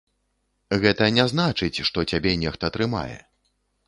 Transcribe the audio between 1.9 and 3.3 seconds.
цябе нехта трымае.